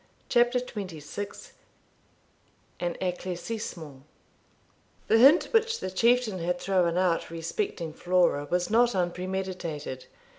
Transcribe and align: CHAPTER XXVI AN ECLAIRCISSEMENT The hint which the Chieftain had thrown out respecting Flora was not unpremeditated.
CHAPTER 0.29 0.57
XXVI 0.59 1.51
AN 2.79 2.97
ECLAIRCISSEMENT 2.99 4.01
The 5.05 5.19
hint 5.19 5.43
which 5.51 5.79
the 5.79 5.91
Chieftain 5.91 6.39
had 6.39 6.57
thrown 6.59 6.97
out 6.97 7.29
respecting 7.29 7.93
Flora 7.93 8.47
was 8.49 8.71
not 8.71 8.95
unpremeditated. 8.95 10.07